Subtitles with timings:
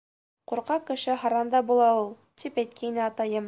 [0.51, 2.11] —Ҡурҡаҡ кеше һаран да була ул,
[2.45, 3.39] тип әйткәйне атайым.